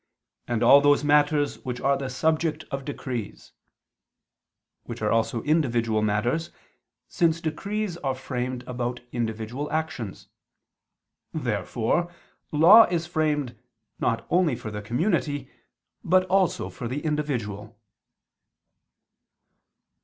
[0.47, 3.51] and all those matters which are the subject of decrees,"
[4.85, 6.49] which are also individual matters,
[7.07, 10.27] since decrees are framed about individual actions.
[11.35, 12.11] Therefore
[12.51, 13.55] law is framed
[13.99, 15.51] not only for the community,
[16.03, 17.77] but also for the individual.